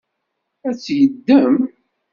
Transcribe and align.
Ad 0.67 0.75
tt-yeddem? 0.75 1.55